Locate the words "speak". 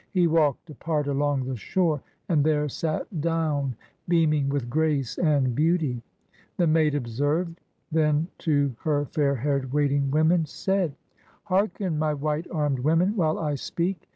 13.53-14.09